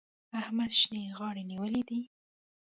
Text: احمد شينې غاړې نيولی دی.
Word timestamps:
احمد 0.39 0.71
شينې 0.79 1.03
غاړې 1.17 1.43
نيولی 1.51 1.81
دی. 1.89 2.01